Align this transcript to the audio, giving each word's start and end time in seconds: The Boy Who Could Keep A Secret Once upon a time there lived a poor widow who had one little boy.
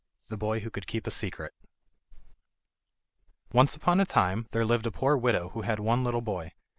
The 0.29 0.35
Boy 0.37 0.61
Who 0.61 0.71
Could 0.71 0.87
Keep 0.87 1.05
A 1.05 1.11
Secret 1.11 1.53
Once 3.53 3.75
upon 3.75 3.99
a 3.99 4.03
time 4.07 4.47
there 4.49 4.65
lived 4.65 4.87
a 4.87 4.91
poor 4.91 5.15
widow 5.15 5.49
who 5.49 5.61
had 5.61 5.79
one 5.79 6.03
little 6.03 6.21
boy. 6.21 6.53